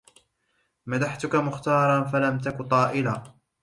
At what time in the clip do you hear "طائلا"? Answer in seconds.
2.61-3.33